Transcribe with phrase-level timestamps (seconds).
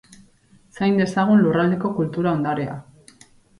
[0.77, 2.81] Zain dezagun lurraldeko kultura ondarea.